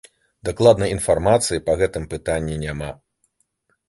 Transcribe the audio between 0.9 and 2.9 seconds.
інфармацыі па гэтым пытанні няма.